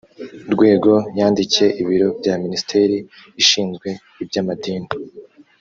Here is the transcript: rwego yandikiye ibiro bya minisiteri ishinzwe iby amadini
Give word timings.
rwego 0.53 0.91
yandikiye 1.17 1.67
ibiro 1.81 2.07
bya 2.19 2.33
minisiteri 2.43 2.95
ishinzwe 3.41 3.89
iby 4.23 4.35
amadini 4.41 4.89